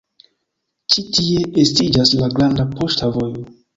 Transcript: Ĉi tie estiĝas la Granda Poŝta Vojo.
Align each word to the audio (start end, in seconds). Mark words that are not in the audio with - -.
Ĉi 0.93 1.03
tie 1.17 1.43
estiĝas 1.65 2.15
la 2.23 2.31
Granda 2.39 2.67
Poŝta 2.73 3.13
Vojo. 3.19 3.45